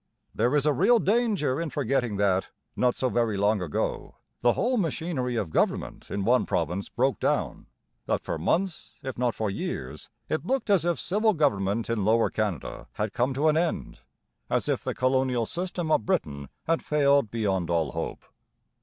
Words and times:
There 0.33 0.55
is 0.55 0.65
a 0.65 0.73
real 0.73 0.97
danger 0.97 1.61
in 1.61 1.69
forgetting 1.69 2.17
that, 2.17 2.49
not 2.75 2.95
so 2.95 3.07
very 3.07 3.37
long 3.37 3.61
ago, 3.61 4.15
the 4.41 4.53
whole 4.53 4.75
machinery 4.77 5.35
of 5.35 5.51
government 5.51 6.09
in 6.09 6.25
one 6.25 6.47
province 6.47 6.89
broke 6.89 7.19
down, 7.19 7.67
that 8.07 8.23
for 8.23 8.39
months, 8.39 8.95
if 9.03 9.15
not 9.15 9.35
for 9.35 9.51
years, 9.51 10.09
it 10.27 10.43
looked 10.43 10.71
as 10.71 10.85
if 10.85 10.99
civil 10.99 11.35
government 11.35 11.87
in 11.87 12.03
Lower 12.03 12.31
Canada 12.31 12.87
had 12.93 13.13
come 13.13 13.31
to 13.35 13.47
an 13.47 13.57
end, 13.57 13.99
as 14.49 14.67
if 14.67 14.83
the 14.83 14.95
colonial 14.95 15.45
system 15.45 15.91
of 15.91 16.03
Britain 16.07 16.49
had 16.65 16.81
failed 16.81 17.29
beyond 17.29 17.69
all 17.69 17.91
hope. 17.91 18.23